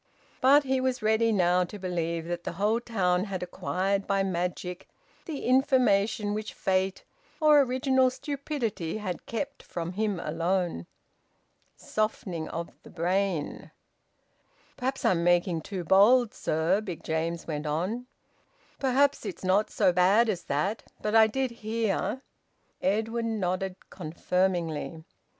[0.41, 4.87] But he was ready now to believe that the whole town had acquired by magic
[5.25, 7.03] the information which fate
[7.39, 10.87] or original stupidity had kept from him alone...
[11.75, 13.69] Softening of the brain!
[14.75, 18.07] "Perhaps I'm making too bold, sir," Big James went on.
[18.79, 20.81] "Perhaps it's not so bad as that.
[21.03, 22.23] But I did hear"
[22.81, 25.03] Edwin nodded confirmingly.